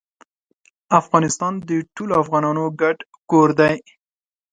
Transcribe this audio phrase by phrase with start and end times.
[0.99, 2.97] افغانستان د ټولو افغانانو ګډ
[3.31, 3.75] کور دی.